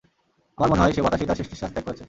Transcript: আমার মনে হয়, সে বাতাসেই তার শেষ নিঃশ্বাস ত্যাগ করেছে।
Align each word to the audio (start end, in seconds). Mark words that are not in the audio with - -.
আমার 0.55 0.67
মনে 0.71 0.81
হয়, 0.81 0.93
সে 0.95 1.01
বাতাসেই 1.05 1.27
তার 1.29 1.37
শেষ 1.39 1.47
নিঃশ্বাস 1.51 1.71
ত্যাগ 1.73 1.83
করেছে। 1.87 1.99